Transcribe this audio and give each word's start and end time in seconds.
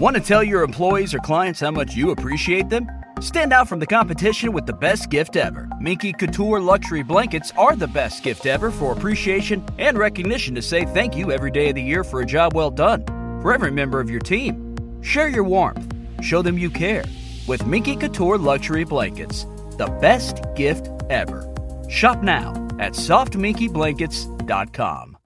Want 0.00 0.16
to 0.16 0.22
tell 0.22 0.42
your 0.42 0.62
employees 0.62 1.12
or 1.12 1.18
clients 1.18 1.60
how 1.60 1.72
much 1.72 1.94
you 1.94 2.10
appreciate 2.10 2.70
them? 2.70 2.86
Stand 3.20 3.52
out 3.52 3.68
from 3.68 3.80
the 3.80 3.86
competition 3.86 4.50
with 4.50 4.64
the 4.64 4.72
best 4.72 5.10
gift 5.10 5.36
ever. 5.36 5.68
Minky 5.78 6.14
Couture 6.14 6.58
luxury 6.58 7.02
blankets 7.02 7.52
are 7.58 7.76
the 7.76 7.86
best 7.86 8.22
gift 8.22 8.46
ever 8.46 8.70
for 8.70 8.94
appreciation 8.94 9.62
and 9.78 9.98
recognition 9.98 10.54
to 10.54 10.62
say 10.62 10.86
thank 10.86 11.14
you 11.14 11.30
every 11.30 11.50
day 11.50 11.68
of 11.68 11.74
the 11.74 11.82
year 11.82 12.02
for 12.02 12.22
a 12.22 12.24
job 12.24 12.54
well 12.54 12.70
done. 12.70 13.04
For 13.42 13.52
every 13.52 13.72
member 13.72 14.00
of 14.00 14.08
your 14.08 14.20
team, 14.20 14.74
share 15.02 15.28
your 15.28 15.44
warmth, 15.44 15.94
show 16.22 16.40
them 16.40 16.56
you 16.56 16.70
care 16.70 17.04
with 17.46 17.66
Minky 17.66 17.94
Couture 17.94 18.38
luxury 18.38 18.84
blankets. 18.84 19.44
The 19.76 19.94
best 20.00 20.40
gift 20.56 20.88
ever. 21.10 21.46
Shop 21.90 22.22
now 22.22 22.52
at 22.78 22.94
softminkyblankets.com. 22.94 25.16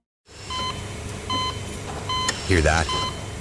Hear 2.49 2.61
that? 2.61 3.14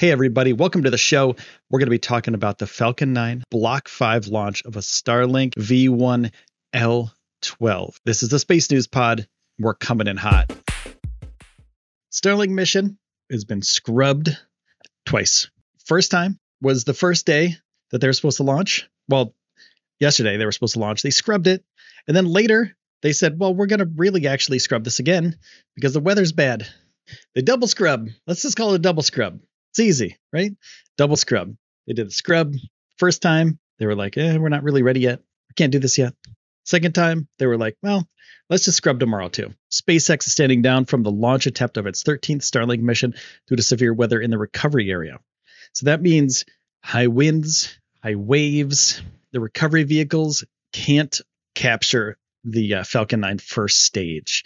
Hey, 0.00 0.10
everybody, 0.12 0.54
welcome 0.54 0.84
to 0.84 0.90
the 0.90 0.96
show. 0.96 1.36
We're 1.68 1.78
going 1.78 1.88
to 1.88 1.90
be 1.90 1.98
talking 1.98 2.32
about 2.32 2.56
the 2.56 2.66
Falcon 2.66 3.12
9 3.12 3.44
Block 3.50 3.86
5 3.86 4.28
launch 4.28 4.62
of 4.64 4.76
a 4.76 4.78
Starlink 4.78 5.52
V1L12. 6.72 7.96
This 8.06 8.22
is 8.22 8.30
the 8.30 8.38
Space 8.38 8.70
News 8.70 8.86
Pod. 8.86 9.28
We're 9.58 9.74
coming 9.74 10.06
in 10.06 10.16
hot. 10.16 10.50
Starlink 12.10 12.48
mission 12.48 12.96
has 13.30 13.44
been 13.44 13.60
scrubbed 13.60 14.34
twice. 15.04 15.50
First 15.84 16.10
time 16.10 16.38
was 16.62 16.84
the 16.84 16.94
first 16.94 17.26
day 17.26 17.56
that 17.90 18.00
they 18.00 18.06
were 18.06 18.14
supposed 18.14 18.38
to 18.38 18.42
launch. 18.42 18.88
Well, 19.06 19.34
yesterday 19.98 20.38
they 20.38 20.46
were 20.46 20.52
supposed 20.52 20.72
to 20.72 20.80
launch. 20.80 21.02
They 21.02 21.10
scrubbed 21.10 21.46
it. 21.46 21.62
And 22.08 22.16
then 22.16 22.24
later 22.24 22.74
they 23.02 23.12
said, 23.12 23.38
well, 23.38 23.54
we're 23.54 23.66
going 23.66 23.80
to 23.80 23.90
really 23.96 24.26
actually 24.26 24.60
scrub 24.60 24.82
this 24.82 24.98
again 24.98 25.36
because 25.74 25.92
the 25.92 26.00
weather's 26.00 26.32
bad. 26.32 26.66
They 27.34 27.42
double 27.42 27.68
scrub. 27.68 28.08
Let's 28.26 28.40
just 28.40 28.56
call 28.56 28.72
it 28.72 28.76
a 28.76 28.78
double 28.78 29.02
scrub. 29.02 29.40
It's 29.70 29.80
easy, 29.80 30.16
right? 30.32 30.52
Double 30.96 31.16
scrub. 31.16 31.54
They 31.86 31.94
did 31.94 32.08
the 32.08 32.12
scrub 32.12 32.54
first 32.98 33.22
time. 33.22 33.58
They 33.78 33.86
were 33.86 33.94
like, 33.94 34.16
eh, 34.16 34.36
we're 34.36 34.48
not 34.48 34.62
really 34.62 34.82
ready 34.82 35.00
yet. 35.00 35.20
We 35.48 35.54
can't 35.56 35.72
do 35.72 35.78
this 35.78 35.98
yet. 35.98 36.14
Second 36.64 36.94
time, 36.94 37.28
they 37.38 37.46
were 37.46 37.56
like, 37.56 37.76
well, 37.82 38.06
let's 38.48 38.64
just 38.64 38.76
scrub 38.76 39.00
tomorrow 39.00 39.28
too. 39.28 39.54
SpaceX 39.72 40.26
is 40.26 40.32
standing 40.32 40.62
down 40.62 40.84
from 40.84 41.02
the 41.02 41.10
launch 41.10 41.46
attempt 41.46 41.76
of 41.76 41.86
its 41.86 42.02
13th 42.04 42.42
Starlink 42.42 42.80
mission 42.80 43.14
due 43.48 43.56
to 43.56 43.62
severe 43.62 43.94
weather 43.94 44.20
in 44.20 44.30
the 44.30 44.38
recovery 44.38 44.90
area. 44.90 45.18
So 45.72 45.86
that 45.86 46.02
means 46.02 46.44
high 46.82 47.06
winds, 47.06 47.78
high 48.02 48.16
waves. 48.16 49.02
The 49.32 49.40
recovery 49.40 49.84
vehicles 49.84 50.44
can't 50.72 51.20
capture 51.54 52.18
the 52.44 52.74
uh, 52.74 52.84
Falcon 52.84 53.20
9 53.20 53.38
first 53.38 53.84
stage. 53.84 54.44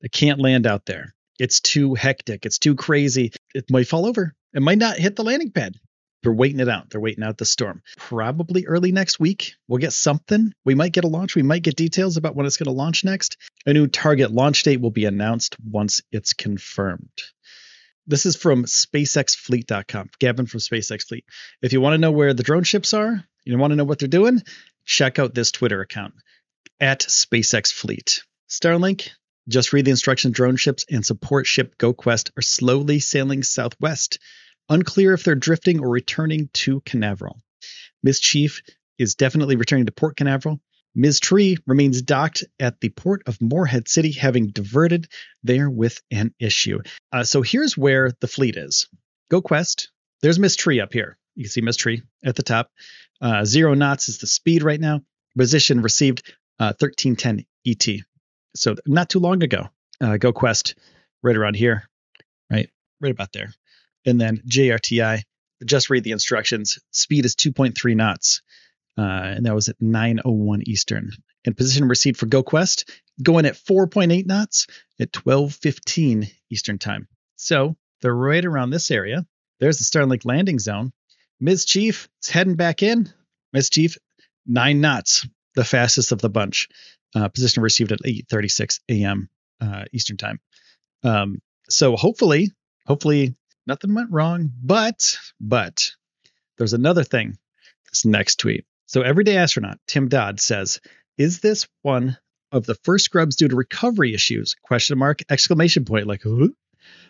They 0.00 0.08
can't 0.08 0.40
land 0.40 0.66
out 0.66 0.86
there. 0.86 1.14
It's 1.38 1.60
too 1.60 1.94
hectic. 1.94 2.46
It's 2.46 2.58
too 2.58 2.74
crazy. 2.74 3.32
It 3.54 3.70
might 3.70 3.88
fall 3.88 4.06
over. 4.06 4.34
It 4.54 4.62
might 4.62 4.78
not 4.78 4.98
hit 4.98 5.16
the 5.16 5.24
landing 5.24 5.50
pad. 5.50 5.74
They're 6.22 6.32
waiting 6.32 6.60
it 6.60 6.68
out. 6.68 6.90
They're 6.90 7.00
waiting 7.00 7.22
out 7.22 7.38
the 7.38 7.44
storm. 7.44 7.82
Probably 7.96 8.66
early 8.66 8.90
next 8.90 9.20
week, 9.20 9.54
we'll 9.68 9.78
get 9.78 9.92
something. 9.92 10.52
We 10.64 10.74
might 10.74 10.92
get 10.92 11.04
a 11.04 11.08
launch. 11.08 11.36
We 11.36 11.42
might 11.42 11.62
get 11.62 11.76
details 11.76 12.16
about 12.16 12.34
when 12.34 12.44
it's 12.44 12.56
going 12.56 12.66
to 12.66 12.72
launch 12.72 13.04
next. 13.04 13.36
A 13.66 13.72
new 13.72 13.86
target 13.86 14.32
launch 14.32 14.64
date 14.64 14.80
will 14.80 14.90
be 14.90 15.04
announced 15.04 15.56
once 15.64 16.00
it's 16.10 16.32
confirmed. 16.32 17.08
This 18.06 18.26
is 18.26 18.36
from 18.36 18.64
SpaceXFleet.com. 18.64 20.10
Gavin 20.18 20.46
from 20.46 20.60
SpaceX 20.60 21.06
Fleet. 21.06 21.24
If 21.62 21.72
you 21.72 21.80
want 21.80 21.94
to 21.94 21.98
know 21.98 22.10
where 22.10 22.34
the 22.34 22.42
drone 22.42 22.64
ships 22.64 22.94
are, 22.94 23.22
you 23.44 23.58
want 23.58 23.70
to 23.72 23.76
know 23.76 23.84
what 23.84 23.98
they're 23.98 24.08
doing, 24.08 24.42
check 24.84 25.18
out 25.18 25.34
this 25.34 25.52
Twitter 25.52 25.82
account 25.82 26.14
at 26.80 27.00
SpaceX 27.00 27.72
Fleet. 27.72 28.24
Starlink, 28.48 29.10
just 29.48 29.72
read 29.72 29.84
the 29.84 29.90
instructions. 29.90 30.34
Drone 30.34 30.56
ships 30.56 30.84
and 30.90 31.04
support 31.04 31.46
ship 31.46 31.76
GoQuest 31.78 32.30
are 32.36 32.42
slowly 32.42 33.00
sailing 33.00 33.42
southwest. 33.42 34.18
Unclear 34.68 35.14
if 35.14 35.24
they're 35.24 35.34
drifting 35.34 35.80
or 35.80 35.88
returning 35.88 36.50
to 36.52 36.80
Canaveral. 36.82 37.40
Ms. 38.02 38.20
Chief 38.20 38.62
is 38.98 39.14
definitely 39.14 39.56
returning 39.56 39.86
to 39.86 39.92
Port 39.92 40.16
Canaveral. 40.16 40.60
Ms. 40.94 41.20
Tree 41.20 41.56
remains 41.66 42.02
docked 42.02 42.44
at 42.58 42.80
the 42.80 42.88
port 42.88 43.22
of 43.26 43.40
Morehead 43.40 43.88
City, 43.88 44.12
having 44.12 44.48
diverted 44.48 45.08
there 45.42 45.70
with 45.70 46.00
an 46.10 46.34
issue. 46.38 46.80
Uh, 47.12 47.24
so 47.24 47.42
here's 47.42 47.76
where 47.76 48.10
the 48.20 48.26
fleet 48.26 48.56
is. 48.56 48.88
GoQuest. 49.32 49.88
There's 50.22 50.38
Ms. 50.38 50.56
Tree 50.56 50.80
up 50.80 50.92
here. 50.92 51.16
You 51.34 51.44
can 51.44 51.50
see 51.50 51.60
Ms. 51.60 51.76
Tree 51.76 52.02
at 52.24 52.36
the 52.36 52.42
top. 52.42 52.70
Uh, 53.20 53.44
zero 53.44 53.74
knots 53.74 54.08
is 54.08 54.18
the 54.18 54.26
speed 54.26 54.62
right 54.62 54.80
now. 54.80 55.02
Position 55.36 55.82
received 55.82 56.34
uh, 56.58 56.74
1310 56.78 57.46
ET. 57.64 58.02
So 58.58 58.74
not 58.86 59.08
too 59.08 59.20
long 59.20 59.42
ago, 59.42 59.68
uh, 60.00 60.18
GoQuest 60.18 60.74
right 61.22 61.36
around 61.36 61.54
here, 61.54 61.88
right, 62.50 62.68
right 63.00 63.12
about 63.12 63.32
there, 63.32 63.52
and 64.04 64.20
then 64.20 64.42
JRTI. 64.48 65.22
Just 65.64 65.90
read 65.90 66.04
the 66.04 66.12
instructions. 66.12 66.78
Speed 66.92 67.24
is 67.24 67.34
2.3 67.34 67.96
knots, 67.96 68.42
uh, 68.96 69.02
and 69.02 69.46
that 69.46 69.54
was 69.54 69.68
at 69.68 69.80
9:01 69.80 70.62
Eastern. 70.66 71.10
And 71.44 71.56
position 71.56 71.88
received 71.88 72.18
for 72.18 72.26
GoQuest 72.26 72.84
going 73.22 73.46
at 73.46 73.56
4.8 73.56 74.26
knots 74.26 74.66
at 75.00 75.12
12:15 75.12 76.30
Eastern 76.50 76.78
time. 76.78 77.08
So 77.36 77.76
they're 78.00 78.14
right 78.14 78.44
around 78.44 78.70
this 78.70 78.90
area. 78.90 79.26
There's 79.60 79.78
the 79.78 79.84
Starlink 79.84 80.24
landing 80.24 80.58
zone. 80.58 80.92
Ms. 81.40 81.64
Chief 81.64 82.08
is 82.22 82.28
heading 82.28 82.56
back 82.56 82.82
in. 82.82 83.12
Ms. 83.52 83.70
Chief, 83.70 83.96
nine 84.46 84.80
knots, 84.80 85.26
the 85.54 85.64
fastest 85.64 86.12
of 86.12 86.20
the 86.20 86.28
bunch. 86.28 86.68
Uh, 87.14 87.28
position 87.28 87.62
received 87.62 87.92
at 87.92 88.00
8:36 88.04 88.80
a.m. 88.88 89.28
Uh, 89.60 89.84
Eastern 89.92 90.16
time. 90.16 90.40
Um, 91.02 91.40
so 91.68 91.96
hopefully, 91.96 92.52
hopefully 92.86 93.34
nothing 93.66 93.94
went 93.94 94.10
wrong. 94.10 94.52
But 94.62 95.16
but 95.40 95.92
there's 96.58 96.74
another 96.74 97.04
thing. 97.04 97.38
This 97.90 98.04
next 98.04 98.36
tweet. 98.36 98.64
So 98.86 99.02
everyday 99.02 99.36
astronaut 99.36 99.78
Tim 99.86 100.08
Dodd 100.08 100.40
says, 100.40 100.80
"Is 101.16 101.40
this 101.40 101.66
one 101.82 102.18
of 102.52 102.66
the 102.66 102.74
first 102.74 103.06
scrubs 103.06 103.36
due 103.36 103.48
to 103.48 103.56
recovery 103.56 104.14
issues?" 104.14 104.54
Question 104.62 104.98
mark 104.98 105.22
exclamation 105.30 105.84
point. 105.84 106.06
Like, 106.06 106.22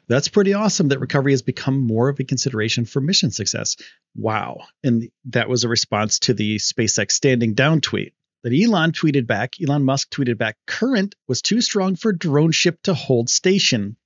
that's 0.09 0.29
pretty 0.29 0.55
awesome 0.55 0.89
that 0.89 1.01
recovery 1.01 1.33
has 1.33 1.43
become 1.43 1.87
more 1.87 2.09
of 2.09 2.19
a 2.19 2.25
consideration 2.25 2.85
for 2.87 3.01
mission 3.01 3.31
success. 3.31 3.77
Wow. 4.17 4.61
And 4.83 5.11
that 5.27 5.49
was 5.49 5.65
a 5.65 5.69
response 5.69 6.21
to 6.21 6.35
the 6.35 6.57
SpaceX 6.57 7.13
standing 7.13 7.55
down 7.55 7.81
tweet 7.81 8.15
that 8.43 8.53
Elon 8.53 8.93
tweeted 8.93 9.27
back. 9.27 9.55
Elon 9.61 9.85
Musk 9.85 10.11
tweeted 10.11 10.39
back 10.39 10.57
current 10.67 11.15
was 11.27 11.43
too 11.43 11.61
strong 11.61 11.97
for 11.97 12.13
drone 12.13 12.53
ship 12.53 12.81
to 12.83 12.95
hold 12.95 13.29
station. 13.29 13.97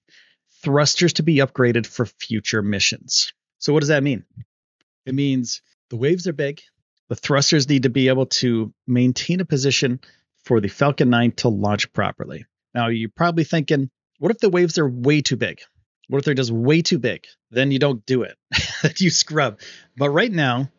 Thrusters 0.62 1.14
to 1.14 1.22
be 1.22 1.36
upgraded 1.36 1.86
for 1.86 2.06
future 2.06 2.62
missions. 2.62 3.32
So, 3.58 3.72
what 3.72 3.80
does 3.80 3.88
that 3.88 4.02
mean? 4.02 4.24
It 5.06 5.14
means 5.14 5.62
the 5.90 5.96
waves 5.96 6.26
are 6.26 6.32
big. 6.32 6.60
The 7.08 7.16
thrusters 7.16 7.68
need 7.68 7.82
to 7.82 7.90
be 7.90 8.08
able 8.08 8.26
to 8.26 8.72
maintain 8.86 9.40
a 9.40 9.44
position 9.44 10.00
for 10.44 10.60
the 10.60 10.68
Falcon 10.68 11.10
9 11.10 11.32
to 11.32 11.48
launch 11.48 11.92
properly. 11.92 12.46
Now, 12.74 12.88
you're 12.88 13.10
probably 13.10 13.44
thinking, 13.44 13.90
what 14.18 14.30
if 14.30 14.38
the 14.38 14.48
waves 14.48 14.78
are 14.78 14.88
way 14.88 15.20
too 15.20 15.36
big? 15.36 15.60
What 16.08 16.18
if 16.18 16.24
they're 16.24 16.34
just 16.34 16.50
way 16.50 16.82
too 16.82 16.98
big? 16.98 17.26
Then 17.50 17.70
you 17.70 17.78
don't 17.78 18.04
do 18.06 18.22
it. 18.22 18.36
you 18.98 19.10
scrub. 19.10 19.60
But 19.96 20.10
right 20.10 20.32
now, 20.32 20.70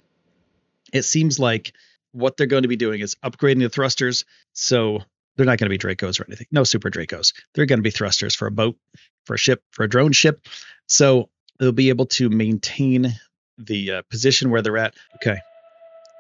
it 0.92 1.04
seems 1.04 1.40
like 1.40 1.74
what 2.14 2.38
they're 2.38 2.48
going 2.48 2.64
to 2.64 2.70
be 2.70 2.78
doing 2.78 3.02
is 3.02 3.16
upgrading 3.24 3.60
the 3.60 3.70
thrusters. 3.70 4.24
So 4.54 5.00
they're 5.36 5.46
not 5.46 5.58
going 5.58 5.70
to 5.70 5.78
be 5.78 5.78
Dracos 5.78 6.20
or 6.20 6.26
anything. 6.28 6.48
No 6.52 6.64
super 6.64 6.90
Dracos. 6.90 7.34
They're 7.54 7.66
going 7.66 7.80
to 7.80 7.84
be 7.84 7.92
thrusters 7.92 8.36
for 8.36 8.48
a 8.48 8.52
boat, 8.52 8.78
for 9.26 9.34
a 9.34 9.38
ship, 9.38 9.62
for 9.72 9.84
a 9.84 9.90
drone 9.90 10.12
ship. 10.12 10.48
So 10.88 11.30
they'll 11.60 11.72
be 11.72 11.90
able 11.90 12.06
to 12.08 12.30
maintain 12.30 13.14
the 13.58 13.92
uh, 13.92 14.02
position 14.10 14.50
where 14.50 14.62
they're 14.62 14.78
at. 14.78 14.96
Okay. 15.16 15.38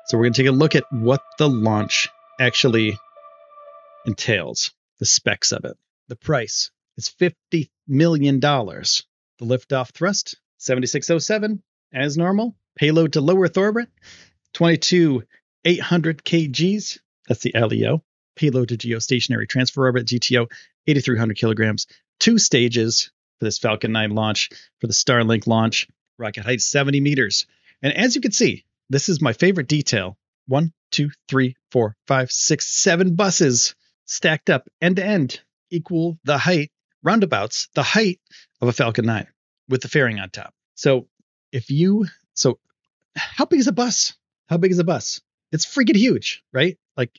So 0.07 0.17
we're 0.17 0.25
going 0.25 0.33
to 0.33 0.41
take 0.43 0.49
a 0.49 0.55
look 0.55 0.75
at 0.75 0.83
what 0.91 1.21
the 1.37 1.47
launch 1.47 2.09
actually 2.39 2.97
entails, 4.05 4.71
the 4.99 5.05
specs 5.05 5.51
of 5.51 5.63
it. 5.65 5.77
The 6.09 6.15
price 6.15 6.71
is 6.97 7.09
$50 7.09 7.69
million. 7.87 8.39
The 8.39 9.45
liftoff 9.45 9.91
thrust, 9.91 10.37
7607, 10.57 11.63
as 11.93 12.17
normal. 12.17 12.55
Payload 12.75 13.13
to 13.13 13.21
low 13.21 13.41
Earth 13.41 13.57
orbit, 13.57 13.89
22 14.53 15.23
800 15.65 16.23
kgs. 16.23 16.99
That's 17.27 17.41
the 17.41 17.53
LEO. 17.55 18.03
Payload 18.35 18.69
to 18.69 18.77
geostationary 18.77 19.47
transfer 19.47 19.85
orbit, 19.85 20.07
GTO, 20.07 20.51
8,300 20.87 21.37
kilograms. 21.37 21.87
Two 22.19 22.37
stages 22.37 23.11
for 23.39 23.45
this 23.45 23.59
Falcon 23.59 23.91
9 23.91 24.11
launch, 24.11 24.49
for 24.79 24.87
the 24.87 24.93
Starlink 24.93 25.47
launch. 25.47 25.87
Rocket 26.17 26.43
height 26.43 26.61
70 26.61 26.99
meters. 27.01 27.45
And 27.81 27.93
as 27.93 28.15
you 28.15 28.21
can 28.21 28.31
see, 28.31 28.65
this 28.89 29.09
is 29.09 29.21
my 29.21 29.33
favorite 29.33 29.67
detail. 29.67 30.17
One, 30.47 30.73
two, 30.91 31.09
three, 31.27 31.55
four, 31.71 31.95
five, 32.07 32.31
six, 32.31 32.67
seven 32.67 33.15
buses 33.15 33.75
stacked 34.05 34.49
up 34.49 34.67
end 34.81 34.97
to 34.97 35.05
end 35.05 35.41
equal 35.69 36.19
the 36.23 36.37
height, 36.37 36.71
roundabouts, 37.01 37.69
the 37.73 37.83
height 37.83 38.19
of 38.61 38.67
a 38.67 38.73
Falcon 38.73 39.05
9 39.05 39.27
with 39.69 39.81
the 39.81 39.89
fairing 39.89 40.19
on 40.19 40.29
top. 40.29 40.53
So 40.75 41.07
if 41.51 41.69
you, 41.71 42.05
so 42.33 42.59
how 43.15 43.45
big 43.45 43.59
is 43.59 43.67
a 43.67 43.71
bus? 43.71 44.13
How 44.47 44.57
big 44.57 44.71
is 44.71 44.79
a 44.79 44.83
bus? 44.83 45.21
It's 45.53 45.65
freaking 45.65 45.95
huge, 45.95 46.43
right? 46.51 46.77
Like 46.97 47.11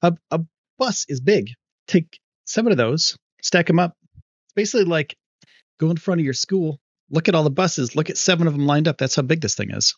a, 0.00 0.14
a 0.30 0.40
bus 0.78 1.04
is 1.08 1.20
big. 1.20 1.50
Take 1.88 2.20
seven 2.46 2.70
of 2.70 2.78
those, 2.78 3.18
stack 3.42 3.66
them 3.66 3.80
up. 3.80 3.96
It's 4.14 4.54
basically 4.54 4.84
like 4.84 5.16
go 5.78 5.90
in 5.90 5.96
front 5.96 6.20
of 6.20 6.24
your 6.24 6.32
school, 6.32 6.78
look 7.10 7.28
at 7.28 7.34
all 7.34 7.42
the 7.42 7.50
buses, 7.50 7.96
look 7.96 8.08
at 8.08 8.16
seven 8.16 8.46
of 8.46 8.52
them 8.52 8.66
lined 8.66 8.86
up. 8.86 8.98
That's 8.98 9.16
how 9.16 9.22
big 9.22 9.40
this 9.40 9.56
thing 9.56 9.72
is. 9.72 9.94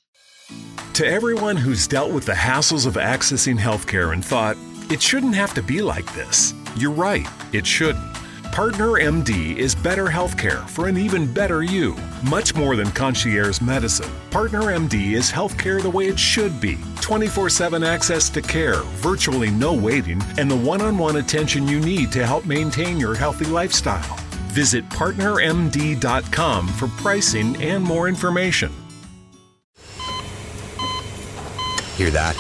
To 0.95 1.07
everyone 1.07 1.57
who's 1.57 1.87
dealt 1.87 2.13
with 2.13 2.25
the 2.25 2.33
hassles 2.33 2.87
of 2.87 2.95
accessing 2.95 3.59
healthcare 3.59 4.13
and 4.13 4.25
thought, 4.25 4.57
it 4.91 5.03
shouldn't 5.03 5.35
have 5.35 5.55
to 5.55 5.63
be 5.63 5.83
like 5.83 6.13
this, 6.15 6.55
you're 6.77 6.91
right, 6.91 7.27
it 7.53 7.67
shouldn't. 7.67 8.14
Partner 8.55 9.01
MD 9.01 9.57
is 9.57 9.75
better 9.75 10.05
healthcare 10.05 10.65
for 10.69 10.87
an 10.87 10.97
even 10.97 11.27
better 11.27 11.65
you. 11.65 11.97
Much 12.31 12.55
more 12.55 12.77
than 12.77 12.89
concierge 12.93 13.61
medicine. 13.61 14.09
Partner 14.31 14.61
MD 14.79 15.15
is 15.15 15.29
healthcare 15.29 15.83
the 15.83 15.91
way 15.91 16.07
it 16.07 16.17
should 16.17 16.61
be 16.61 16.79
24 17.01 17.51
7 17.51 17.83
access 17.83 18.29
to 18.31 18.41
care, 18.41 18.83
virtually 19.03 19.51
no 19.51 19.75
waiting, 19.75 20.23
and 20.39 20.49
the 20.49 20.57
one 20.57 20.81
on 20.81 20.97
one 20.97 21.17
attention 21.17 21.67
you 21.67 21.81
need 21.81 22.13
to 22.13 22.25
help 22.25 22.47
maintain 22.47 22.97
your 23.01 23.17
healthy 23.17 23.47
lifestyle. 23.47 24.17
Visit 24.53 24.89
partnermd.com 24.89 26.69
for 26.69 26.87
pricing 27.03 27.61
and 27.61 27.83
more 27.83 28.07
information. 28.07 28.71
Hear 31.97 32.11
that? 32.11 32.37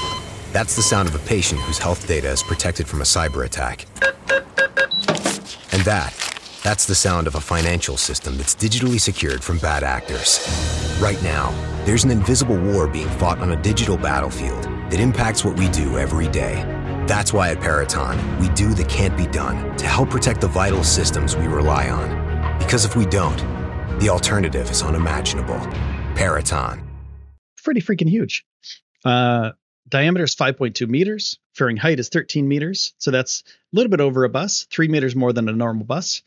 That's 0.53 0.77
the 0.77 0.83
sound 0.83 1.09
of 1.09 1.17
a 1.17 1.27
patient 1.27 1.61
whose 1.63 1.79
health 1.79 2.07
data 2.07 2.29
is 2.31 2.45
protected 2.45 2.87
from 2.87 3.01
a 3.01 3.05
cyber 3.05 3.45
attack. 3.45 3.87
And 5.75 5.83
that, 5.83 6.15
that's 6.63 6.87
the 6.87 6.95
sound 6.95 7.27
of 7.27 7.35
a 7.35 7.41
financial 7.41 7.97
system 7.97 8.37
that's 8.37 8.55
digitally 8.55 9.01
secured 9.01 9.43
from 9.43 9.59
bad 9.59 9.83
actors. 9.83 10.39
Right 11.01 11.21
now, 11.21 11.53
there's 11.85 12.05
an 12.05 12.13
invisible 12.13 12.57
war 12.57 12.87
being 12.87 13.09
fought 13.19 13.41
on 13.41 13.51
a 13.51 13.61
digital 13.61 13.97
battlefield 13.97 14.63
that 14.63 15.01
impacts 15.01 15.45
what 15.45 15.59
we 15.59 15.69
do 15.71 15.99
every 15.99 16.29
day. 16.29 16.63
That's 17.09 17.33
why 17.33 17.51
at 17.51 17.61
Peraton, 17.61 18.39
we 18.39 18.51
do 18.51 18.73
the 18.73 18.85
can't 18.85 19.17
be 19.17 19.27
done 19.27 19.77
to 19.77 19.87
help 19.87 20.11
protect 20.11 20.41
the 20.41 20.47
vital 20.47 20.85
systems 20.85 21.37
we 21.37 21.49
rely 21.49 21.91
on. 21.91 22.59
Because 22.61 22.85
if 22.85 22.95
we 22.95 23.05
don't, 23.05 23.39
the 23.99 24.11
alternative 24.11 24.71
is 24.71 24.81
unimaginable. 24.81 25.59
Peraton. 26.15 26.89
Pretty 27.65 27.81
freaking 27.81 28.09
huge. 28.09 28.47
Uh, 29.05 29.51
diameter 29.89 30.23
is 30.23 30.37
5.2 30.37 30.89
meters. 30.89 31.41
Fairing 31.55 31.77
height 31.77 31.99
is 31.99 32.11
13 32.11 32.47
meters. 32.47 32.95
So 32.99 33.11
that's 33.11 33.43
a 33.75 33.77
little 33.77 33.91
bit 33.91 34.01
over 34.01 34.25
a 34.25 34.29
bus, 34.29 34.67
three 34.71 34.89
meters 34.89 35.17
more 35.17 35.33
than 35.33 35.49
a 35.49 35.53
normal 35.53 35.85
bus. 35.85 36.23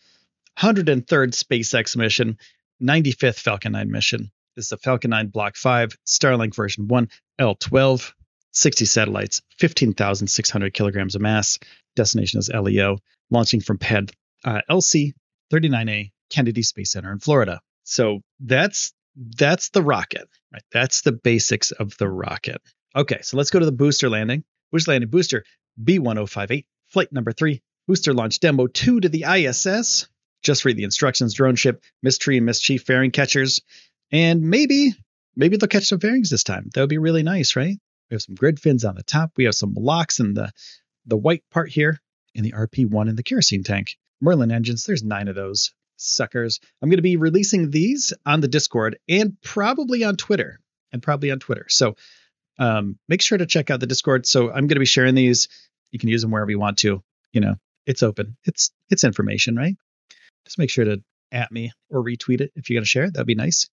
103rd 0.59 1.05
SpaceX 1.05 1.95
mission, 1.95 2.38
95th 2.81 3.39
Falcon 3.39 3.71
9 3.71 3.89
mission. 3.89 4.31
This 4.55 4.65
is 4.65 4.69
the 4.69 4.77
Falcon 4.77 5.11
9 5.11 5.27
Block 5.27 5.55
5, 5.55 5.97
Starlink 6.05 6.55
version 6.55 6.88
1, 6.88 7.09
L12, 7.39 8.11
60 8.51 8.85
satellites, 8.85 9.41
15,600 9.59 10.73
kilograms 10.73 11.15
of 11.15 11.21
mass. 11.21 11.59
Destination 11.95 12.39
is 12.39 12.49
LEO, 12.49 12.97
launching 13.29 13.61
from 13.61 13.77
pad 13.77 14.11
uh, 14.44 14.61
LC 14.69 15.13
39A, 15.53 16.11
Kennedy 16.29 16.63
Space 16.63 16.91
Center 16.91 17.11
in 17.11 17.19
Florida. 17.19 17.61
So 17.83 18.21
that's 18.39 18.94
that's 19.15 19.69
the 19.69 19.81
rocket, 19.81 20.27
right? 20.51 20.63
That's 20.71 21.01
the 21.01 21.11
basics 21.11 21.71
of 21.71 21.97
the 21.97 22.09
rocket. 22.09 22.61
Okay, 22.95 23.19
so 23.21 23.38
let's 23.38 23.49
go 23.49 23.59
to 23.59 23.65
the 23.65 23.71
booster 23.71 24.09
landing. 24.09 24.44
Booster 24.71 24.91
landing 24.91 25.09
booster 25.09 25.44
B1058, 25.83 26.65
flight 26.97 27.13
number 27.13 27.31
three, 27.31 27.61
booster 27.88 28.11
launch 28.11 28.39
demo 28.39 28.65
two 28.65 28.99
to 28.99 29.07
the 29.07 29.23
ISS. 29.23 30.07
Just 30.41 30.65
read 30.65 30.77
the 30.77 30.83
instructions. 30.83 31.35
Drone 31.35 31.55
ship, 31.55 31.83
Mystery 32.01 32.38
and 32.38 32.45
Mischief 32.47 32.81
fairing 32.81 33.11
catchers, 33.11 33.61
and 34.11 34.41
maybe 34.41 34.95
maybe 35.35 35.57
they'll 35.57 35.67
catch 35.67 35.85
some 35.85 35.99
fairings 35.99 36.31
this 36.31 36.44
time. 36.44 36.71
That 36.73 36.81
would 36.81 36.89
be 36.89 36.97
really 36.97 37.21
nice, 37.21 37.55
right? 37.55 37.77
We 38.09 38.15
have 38.15 38.23
some 38.23 38.33
grid 38.33 38.59
fins 38.59 38.83
on 38.83 38.95
the 38.95 39.03
top. 39.03 39.33
We 39.38 39.44
have 39.44 39.53
some 39.53 39.75
locks 39.75 40.19
in 40.19 40.33
the 40.33 40.51
the 41.05 41.17
white 41.17 41.44
part 41.51 41.69
here, 41.69 42.01
and 42.33 42.44
the 42.44 42.53
RP1 42.53 43.09
in 43.09 43.15
the 43.15 43.21
kerosene 43.21 43.63
tank. 43.63 43.89
Merlin 44.19 44.51
engines. 44.51 44.83
There's 44.83 45.03
nine 45.03 45.27
of 45.27 45.35
those 45.35 45.75
suckers. 45.97 46.59
I'm 46.81 46.89
going 46.89 46.97
to 46.97 47.03
be 47.03 47.17
releasing 47.17 47.69
these 47.69 48.11
on 48.25 48.41
the 48.41 48.47
Discord 48.47 48.97
and 49.07 49.39
probably 49.44 50.03
on 50.03 50.15
Twitter 50.15 50.59
and 50.91 51.03
probably 51.03 51.29
on 51.29 51.38
Twitter. 51.38 51.67
So 51.69 51.95
um, 52.57 52.97
make 53.07 53.21
sure 53.21 53.38
to 53.38 53.45
check 53.45 53.69
out 53.69 53.81
the 53.81 53.85
Discord. 53.85 54.25
So 54.25 54.47
I'm 54.47 54.65
going 54.65 54.69
to 54.69 54.79
be 54.79 54.85
sharing 54.85 55.13
these. 55.13 55.47
You 55.92 56.00
can 56.00 56.10
use 56.10 56.22
them 56.22 56.31
wherever 56.31 56.51
you 56.51 56.60
want 56.60 56.78
to. 56.80 57.01
You 57.31 57.42
know, 57.42 57.56
it's 57.86 58.04
open. 58.04 58.38
It's 58.45 58.72
it's 58.89 59.04
information, 59.04 59.56
right? 59.56 59.75
Just 60.45 60.60
make 60.60 60.69
sure 60.69 60.86
to 60.86 61.01
at 61.31 61.51
me 61.51 61.72
or 61.89 62.04
retweet 62.04 62.42
it 62.42 62.51
if 62.56 62.69
you're 62.69 62.78
going 62.78 62.84
to 62.84 62.89
share 62.89 63.06
it. 63.06 63.13
That'd 63.13 63.28
be 63.28 63.36
nice. 63.36 63.69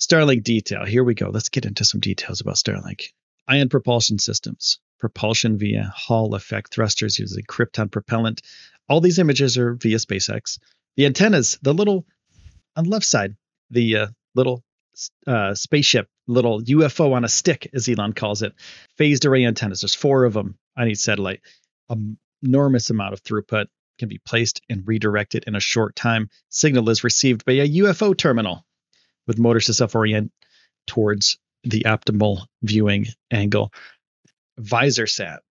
Starlink 0.00 0.42
detail. 0.42 0.84
Here 0.84 1.02
we 1.02 1.14
go. 1.14 1.30
Let's 1.30 1.48
get 1.48 1.64
into 1.64 1.84
some 1.84 2.00
details 2.00 2.40
about 2.40 2.56
Starlink. 2.56 3.12
Ion 3.48 3.68
propulsion 3.68 4.18
systems. 4.18 4.78
Propulsion 5.00 5.58
via 5.58 5.92
Hall 5.94 6.34
effect 6.34 6.72
thrusters 6.72 7.18
using 7.18 7.44
krypton 7.44 7.90
propellant. 7.90 8.42
All 8.88 9.00
these 9.00 9.18
images 9.18 9.58
are 9.58 9.74
via 9.74 9.96
SpaceX. 9.96 10.58
The 10.96 11.06
antennas, 11.06 11.58
the 11.62 11.74
little 11.74 12.06
on 12.76 12.84
the 12.84 12.90
left 12.90 13.06
side, 13.06 13.36
the 13.70 13.96
uh, 13.96 14.06
little 14.34 14.62
uh, 15.26 15.54
spaceship, 15.54 16.08
little 16.26 16.60
UFO 16.60 17.12
on 17.12 17.24
a 17.24 17.28
stick, 17.28 17.70
as 17.72 17.88
Elon 17.88 18.12
calls 18.12 18.42
it. 18.42 18.52
Phased 18.96 19.24
array 19.24 19.44
antennas. 19.44 19.80
There's 19.80 19.94
four 19.94 20.24
of 20.24 20.32
them 20.32 20.58
on 20.78 20.88
each 20.88 20.98
satellite. 20.98 21.40
An 21.90 22.16
enormous 22.42 22.88
amount 22.90 23.12
of 23.12 23.22
throughput 23.22 23.66
can 23.98 24.08
be 24.08 24.18
placed 24.18 24.62
and 24.70 24.86
redirected 24.86 25.44
in 25.46 25.56
a 25.56 25.60
short 25.60 25.96
time. 25.96 26.30
Signal 26.48 26.88
is 26.88 27.04
received 27.04 27.44
by 27.44 27.54
a 27.54 27.68
UFO 27.68 28.16
terminal 28.16 28.64
with 29.26 29.38
motors 29.38 29.66
to 29.66 29.74
self 29.74 29.94
orient 29.94 30.32
towards 30.86 31.38
the 31.64 31.82
optimal 31.82 32.46
viewing 32.62 33.06
angle. 33.30 33.72
Visor 34.56 35.06
sat 35.06 35.42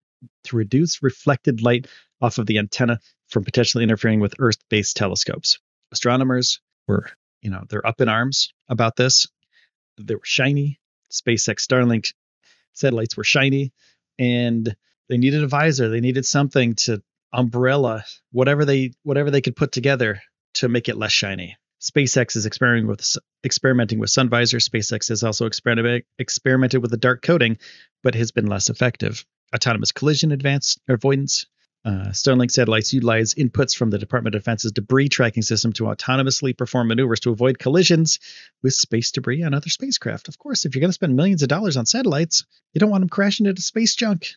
to 0.44 0.56
reduce 0.56 1.02
reflected 1.02 1.62
light 1.62 1.88
off 2.20 2.38
of 2.38 2.46
the 2.46 2.58
antenna 2.58 3.00
from 3.28 3.44
potentially 3.44 3.84
interfering 3.84 4.20
with 4.20 4.34
Earth 4.38 4.58
based 4.70 4.96
telescopes. 4.96 5.58
Astronomers 5.93 6.61
were, 6.87 7.11
you 7.43 7.50
know, 7.50 7.64
they're 7.69 7.87
up 7.87 8.00
in 8.00 8.08
arms 8.08 8.52
about 8.69 8.96
this. 8.96 9.26
They 9.99 10.14
were 10.14 10.20
shiny. 10.25 10.81
SpaceX 11.12 11.67
Starlink 11.67 12.12
satellites 12.73 13.17
were 13.17 13.25
shiny 13.25 13.73
and 14.19 14.75
they 15.08 15.19
needed 15.19 15.43
a 15.43 15.49
visor. 15.49 15.88
They 15.88 16.00
needed 16.00 16.26
something 16.26 16.75
to 16.87 17.02
umbrella 17.33 18.04
whatever 18.33 18.64
they 18.64 18.92
whatever 19.02 19.31
they 19.31 19.40
could 19.40 19.57
put 19.57 19.73
together 19.73 20.23
to 20.54 20.69
make 20.69 20.88
it 20.88 20.97
less 20.97 21.12
shiny. 21.12 21.57
SpaceX 21.81 22.37
is 22.37 22.47
experimenting 22.47 22.88
with 22.88 23.16
experimenting 23.45 23.99
with 23.99 24.11
sun 24.11 24.28
visor. 24.28 24.59
SpaceX 24.59 25.09
has 25.09 25.23
also 25.23 25.47
experimented 25.47 26.04
experimented 26.19 26.83
with 26.83 26.92
a 26.92 26.97
dark 26.99 27.23
coating, 27.23 27.59
but 28.02 28.14
has 28.14 28.33
been 28.33 28.47
less 28.47 28.71
effective. 28.71 29.25
Autonomous 29.54 29.92
collision 29.92 30.33
advance 30.33 30.78
avoidance. 30.88 31.47
Uh, 31.85 32.09
Starlink 32.09 32.50
satellites 32.50 32.92
utilize 32.92 33.35
inputs 33.35 33.76
from 33.76 33.90
the 33.90 33.99
Department 33.99 34.35
of 34.35 34.42
Defense's 34.42 34.73
debris 34.73 35.09
tracking 35.09 35.45
system 35.45 35.73
to 35.75 35.85
autonomously 35.85 36.57
perform 36.57 36.88
maneuvers 36.88 37.21
to 37.21 37.31
avoid 37.31 37.61
collisions 37.61 38.19
with 38.61 38.73
space 38.73 39.12
debris 39.12 39.45
on 39.45 39.54
other 39.54 39.69
spacecraft. 39.69 40.26
Of 40.26 40.37
course, 40.37 40.64
if 40.64 40.75
you're 40.75 40.81
going 40.81 40.88
to 40.88 40.95
spend 40.95 41.14
millions 41.14 41.42
of 41.42 41.49
dollars 41.49 41.76
on 41.76 41.87
satellites, 41.87 42.45
you 42.73 42.81
don't 42.81 42.90
want 42.90 43.02
them 43.02 43.09
crashing 43.09 43.47
into 43.47 43.62
space 43.62 43.95
junk. 43.95 44.35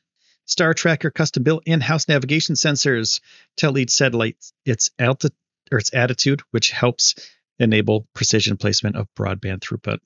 Star 0.49 0.73
Tracker 0.73 1.11
custom 1.11 1.43
built 1.43 1.61
in-house 1.67 2.07
navigation 2.07 2.55
sensors 2.55 3.21
tell 3.55 3.77
each 3.77 3.91
satellite 3.91 4.35
its 4.65 4.89
altitude 4.97 5.37
or 5.71 5.77
its 5.77 5.93
attitude, 5.93 6.41
which 6.49 6.71
helps 6.71 7.13
enable 7.59 8.07
precision 8.15 8.57
placement 8.57 8.95
of 8.95 9.07
broadband 9.15 9.59
throughput. 9.59 9.99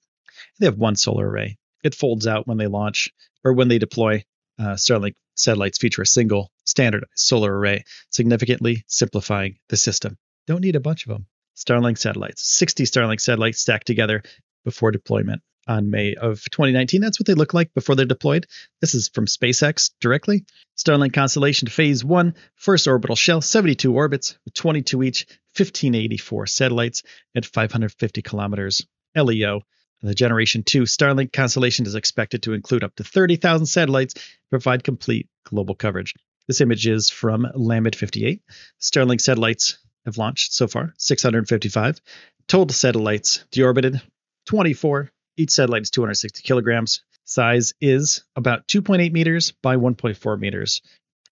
They 0.60 0.66
have 0.66 0.78
one 0.78 0.98
solar 0.98 1.30
array. 1.30 1.58
It 1.82 1.96
folds 1.96 2.28
out 2.28 2.46
when 2.46 2.58
they 2.58 2.68
launch 2.68 3.10
or 3.46 3.54
when 3.54 3.70
they 3.70 3.80
deploy. 3.80 4.26
Uh, 4.60 4.74
Starlink 4.74 5.14
satellites 5.36 5.78
feature 5.78 6.02
a 6.02 6.06
single 6.06 6.52
standardized 6.66 7.12
solar 7.16 7.58
array, 7.58 7.86
significantly 8.10 8.84
simplifying 8.88 9.60
the 9.70 9.78
system. 9.78 10.18
Don't 10.46 10.62
need 10.62 10.76
a 10.76 10.82
bunch 10.82 11.06
of 11.06 11.14
them. 11.14 11.26
Starlink 11.56 11.98
satellites, 11.98 12.46
60 12.46 12.84
Starlink 12.84 13.22
satellites 13.22 13.62
stacked 13.62 13.88
together 13.88 14.22
before 14.66 14.92
deployment 14.92 15.42
on 15.68 15.90
May 15.90 16.16
of 16.16 16.42
2019. 16.52 17.02
That's 17.02 17.20
what 17.20 17.28
they 17.28 17.34
look 17.34 17.54
like 17.54 17.74
before 17.74 17.96
they're 17.96 18.06
deployed. 18.06 18.48
This 18.82 18.96
is 18.96 19.10
from 19.10 19.26
SpaceX 19.26 19.92
directly. 20.00 20.46
Starlink 20.78 21.14
Constellation 21.14 21.68
Phase 21.68 22.04
1, 22.04 22.36
first 22.56 22.88
orbital 22.88 23.16
shell, 23.16 23.42
72 23.42 23.94
orbits, 23.94 24.38
22 24.54 25.04
each, 25.04 25.26
1584 25.56 26.48
satellites 26.48 27.04
at 27.36 27.46
550 27.46 28.22
kilometers 28.22 28.86
LEO. 29.16 29.62
The 30.02 30.14
Generation 30.14 30.64
2 30.64 30.84
Starlink 30.84 31.32
constellation 31.32 31.86
is 31.86 31.96
expected 31.96 32.44
to 32.44 32.54
include 32.54 32.84
up 32.84 32.96
to 32.96 33.06
30,000 33.06 33.66
satellites 33.66 34.16
and 34.16 34.50
provide 34.50 34.84
complete 34.84 35.30
global 35.46 35.76
coverage. 35.76 36.14
This 36.48 36.60
image 36.60 36.88
is 36.88 37.10
from 37.10 37.48
Lamed 37.56 37.96
58. 37.96 38.42
Starlink 38.82 39.22
satellites 39.22 39.78
have 40.06 40.18
launched 40.18 40.54
so 40.54 40.68
far, 40.68 40.94
655. 40.98 42.02
Total 42.48 42.74
satellites 42.74 43.46
deorbited, 43.52 44.02
24. 44.48 45.10
Each 45.36 45.52
satellite 45.52 45.84
is 45.84 45.90
260 45.90 46.44
kilograms. 46.44 47.02
Size 47.26 47.74
is 47.82 48.24
about 48.36 48.68
2.8 48.68 49.12
meters 49.12 49.52
by 49.62 49.78
1.4 49.78 50.40
meters. 50.40 50.82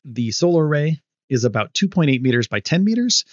The 0.05 0.31
solar 0.31 0.65
array 0.65 1.01
is 1.29 1.43
about 1.43 1.73
2.8 1.73 2.21
meters 2.21 2.47
by 2.47 2.59
10 2.61 2.83
meters, 2.83 3.25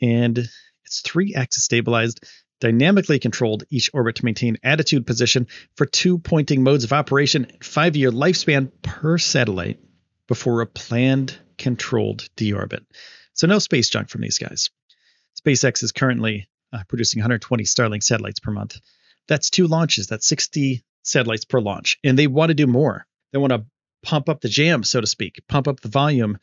and 0.00 0.38
it's 0.84 1.00
three 1.00 1.34
axis 1.34 1.64
stabilized, 1.64 2.24
dynamically 2.60 3.18
controlled 3.18 3.64
each 3.70 3.90
orbit 3.92 4.16
to 4.16 4.24
maintain 4.24 4.58
attitude 4.62 5.06
position 5.06 5.48
for 5.76 5.86
two 5.86 6.18
pointing 6.18 6.62
modes 6.62 6.84
of 6.84 6.92
operation, 6.92 7.46
five 7.62 7.96
year 7.96 8.10
lifespan 8.10 8.70
per 8.82 9.18
satellite 9.18 9.80
before 10.28 10.60
a 10.60 10.66
planned 10.66 11.36
controlled 11.58 12.28
deorbit. 12.36 12.84
So, 13.32 13.46
no 13.46 13.58
space 13.58 13.88
junk 13.90 14.08
from 14.08 14.20
these 14.20 14.38
guys. 14.38 14.70
SpaceX 15.44 15.82
is 15.82 15.92
currently 15.92 16.48
uh, 16.72 16.82
producing 16.88 17.20
120 17.20 17.64
Starlink 17.64 18.02
satellites 18.02 18.40
per 18.40 18.52
month. 18.52 18.78
That's 19.28 19.50
two 19.50 19.66
launches, 19.66 20.06
that's 20.06 20.26
60 20.26 20.84
satellites 21.02 21.44
per 21.44 21.60
launch. 21.60 21.98
And 22.04 22.18
they 22.18 22.26
want 22.26 22.50
to 22.50 22.54
do 22.54 22.66
more. 22.66 23.06
They 23.32 23.38
want 23.38 23.52
to 23.52 23.64
pump 24.02 24.28
up 24.28 24.40
the 24.40 24.48
jam, 24.48 24.82
so 24.84 25.00
to 25.00 25.06
speak, 25.06 25.40
pump 25.48 25.66
up 25.66 25.80
the 25.80 25.88
volume, 25.88 26.38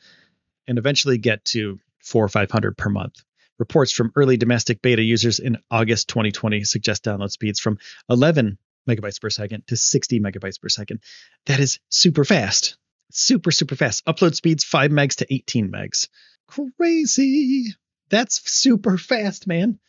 and 0.67 0.77
eventually 0.77 1.17
get 1.17 1.45
to 1.45 1.79
four 2.03 2.25
or 2.25 2.29
500 2.29 2.77
per 2.77 2.89
month. 2.89 3.15
Reports 3.59 3.91
from 3.91 4.11
early 4.15 4.37
domestic 4.37 4.81
beta 4.81 5.03
users 5.03 5.39
in 5.39 5.57
August 5.69 6.09
2020 6.09 6.63
suggest 6.63 7.03
download 7.03 7.29
speeds 7.29 7.59
from 7.59 7.77
11 8.09 8.57
megabytes 8.89 9.21
per 9.21 9.29
second 9.29 9.67
to 9.67 9.77
60 9.77 10.19
megabytes 10.19 10.59
per 10.59 10.69
second. 10.69 11.01
That 11.45 11.59
is 11.59 11.79
super 11.89 12.25
fast. 12.25 12.77
Super, 13.11 13.51
super 13.51 13.75
fast. 13.75 14.05
Upload 14.05 14.35
speeds 14.35 14.63
5 14.63 14.89
megs 14.91 15.17
to 15.17 15.31
18 15.31 15.71
megs. 15.71 16.07
Crazy. 16.47 17.67
That's 18.09 18.41
super 18.51 18.97
fast, 18.97 19.47
man. 19.47 19.79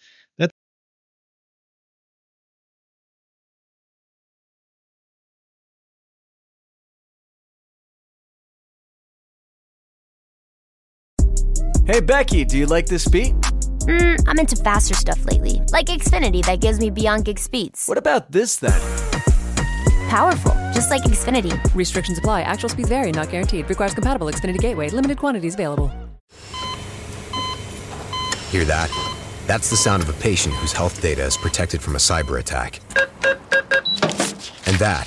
Hey 11.93 12.01
Becky, 12.01 12.47
do 12.47 12.57
you 12.57 12.65
like 12.65 12.87
this 12.87 13.07
beat? 13.07 13.35
Mm, 13.83 14.25
I'm 14.27 14.39
into 14.39 14.57
faster 14.57 14.95
stuff 14.95 15.23
lately, 15.27 15.61
like 15.73 15.89
Xfinity 15.89 16.43
that 16.47 16.59
gives 16.59 16.79
me 16.79 16.89
beyond 16.89 17.27
gig 17.27 17.39
speeds. 17.39 17.85
What 17.85 17.99
about 17.99 18.33
this 18.33 18.57
then? 18.57 18.81
Powerful, 20.09 20.53
just 20.73 20.89
like 20.89 21.03
Xfinity. 21.03 21.53
Restrictions 21.75 22.17
apply. 22.17 22.43
Actual 22.43 22.71
speeds 22.71 22.89
vary, 22.89 23.13
not 23.13 23.29
guaranteed. 23.29 23.69
Requires 23.69 23.93
compatible 23.93 24.29
Xfinity 24.29 24.59
gateway. 24.59 24.89
Limited 24.89 25.19
quantities 25.19 25.53
available. 25.53 25.89
Hear 28.49 28.65
that? 28.65 28.91
That's 29.47 29.69
the 29.69 29.77
sound 29.77 30.03
of 30.03 30.09
a 30.09 30.15
patient 30.15 30.55
whose 30.55 30.73
health 30.73 31.03
data 31.03 31.23
is 31.23 31.37
protected 31.37 31.83
from 31.83 31.97
a 31.97 31.99
cyber 31.99 32.41
attack. 32.41 32.81
And 34.65 34.79
that, 34.79 35.07